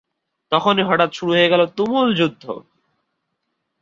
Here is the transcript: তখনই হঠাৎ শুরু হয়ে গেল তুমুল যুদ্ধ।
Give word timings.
তখনই 0.51 0.83
হঠাৎ 0.83 1.09
শুরু 1.13 1.31
হয়ে 1.31 1.51
গেল 1.51 1.61
তুমুল 1.77 2.07
যুদ্ধ। 2.15 2.43